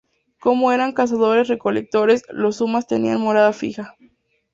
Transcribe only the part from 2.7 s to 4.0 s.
tenían morada fija.